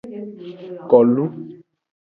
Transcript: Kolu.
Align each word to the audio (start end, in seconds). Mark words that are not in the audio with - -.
Kolu. 0.89 1.25